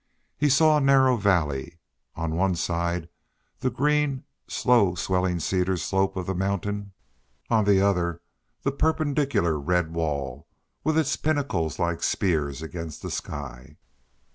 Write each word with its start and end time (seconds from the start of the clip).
He 0.35 0.49
saw 0.49 0.77
a 0.77 0.81
narrow 0.81 1.15
valley; 1.15 1.77
on 2.15 2.35
one 2.35 2.55
side 2.55 3.07
the 3.59 3.69
green, 3.69 4.23
slow 4.47 4.95
swelling 4.95 5.39
cedar 5.39 5.77
slope 5.77 6.15
of 6.17 6.25
the 6.25 6.33
mountain; 6.33 6.93
on 7.51 7.65
the 7.65 7.81
other 7.81 8.19
the 8.63 8.71
perpendicular 8.71 9.59
red 9.59 9.93
wall, 9.93 10.47
with 10.83 10.97
its 10.97 11.15
pinnacles 11.17 11.77
like 11.77 12.01
spears 12.01 12.63
against 12.63 13.03
the 13.03 13.11
sky. 13.11 13.77